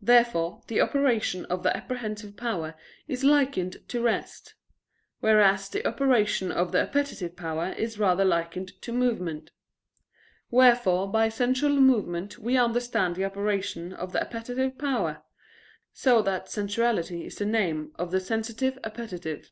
[0.00, 2.76] Therefore the operation of the apprehensive power
[3.08, 4.54] is likened to rest:
[5.18, 9.50] whereas the operation of the appetitive power is rather likened to movement.
[10.48, 15.24] Wherefore by sensual movement we understand the operation of the appetitive power:
[15.92, 19.50] so that sensuality is the name of the sensitive appetite.